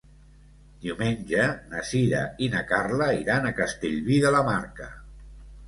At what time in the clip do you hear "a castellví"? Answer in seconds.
3.47-4.21